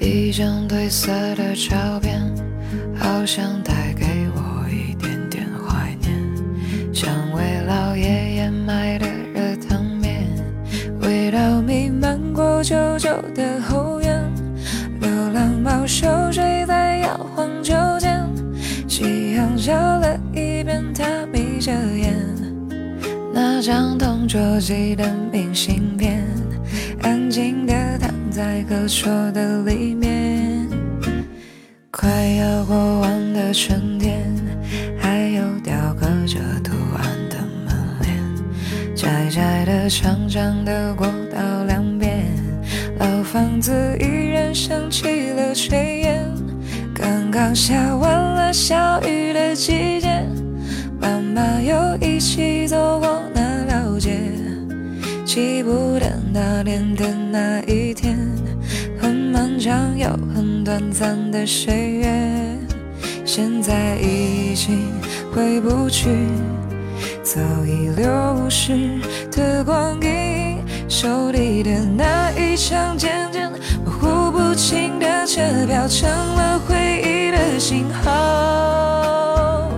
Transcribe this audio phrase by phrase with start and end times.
[0.00, 2.20] 一张褪色的照片，
[2.96, 6.12] 好像带给我一点点怀念。
[6.92, 10.26] 像为老爷爷买的热汤面，
[11.00, 14.20] 味道弥漫过旧旧的后院。
[15.00, 18.24] 流浪猫熟睡在摇晃秋千，
[18.88, 22.14] 夕阳照了一遍，它眯着眼。
[23.32, 26.24] 那张同桌寄的明信片，
[27.02, 30.66] 安静的躺在课桌的里面。
[31.90, 34.34] 快要过完的春天，
[34.98, 42.24] 还有雕刻着图案的门帘，窄窄的、长长的过道两边，
[42.98, 46.24] 老房子依然升起了炊烟。
[46.94, 50.08] 刚刚下完了小雨的季节，
[50.98, 54.18] 爸妈又一起走过那条街，
[55.26, 58.11] 记不得那年的那一天，
[59.62, 62.58] 长又很短暂的岁月，
[63.24, 64.90] 现在已经
[65.32, 66.08] 回不去，
[67.22, 68.98] 早已流逝
[69.30, 73.48] 的光阴，手里的那一张渐渐
[73.84, 79.70] 模糊不清的车票，成了回忆的信号。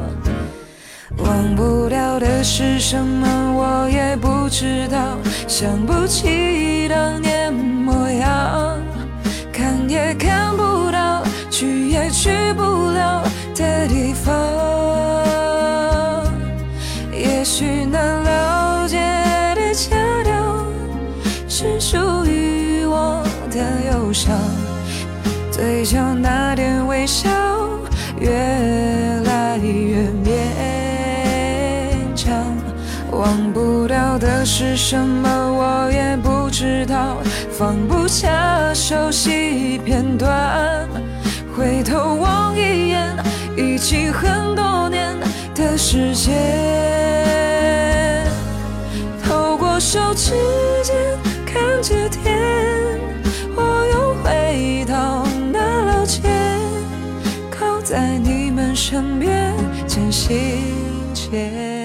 [1.19, 8.64] 忘不掉的是什么，我也不知道，想不起当年模样，
[10.19, 13.23] 看不到，去也去不了
[13.55, 14.35] 的地方。
[17.13, 18.99] 也许那了解
[19.55, 20.65] 的腔调，
[21.49, 23.59] 是属于我的
[23.93, 24.35] 忧伤，
[25.51, 27.29] 嘴角那点微笑，
[28.19, 28.54] 越
[33.19, 37.19] 忘不掉的是什么，我也不知道，
[37.51, 40.89] 放不下熟悉片段，
[41.57, 43.17] 回头望一眼，
[43.57, 45.17] 已经很多年
[45.55, 46.35] 的时间。
[49.23, 50.33] 透过手指
[50.83, 50.95] 间
[51.47, 52.39] 看着天，
[53.57, 56.21] 我又回到那老街，
[57.51, 59.55] 靠在你们身边，
[59.87, 60.37] 渐行
[61.15, 61.84] 渐